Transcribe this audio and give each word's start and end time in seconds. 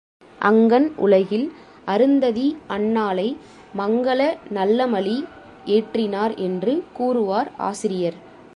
அங்கண் 0.39 0.87
உலகில் 0.97 1.45
அருந்ததி 1.85 2.47
அன்னாளை 2.67 3.27
மங்கல 3.77 4.21
நல்லமளி 4.49 5.17
ஏற்றினார் 5.67 6.35
என்று 6.37 6.73
கூறுவார் 6.93 7.51
ஆசிரியர். 7.61 8.17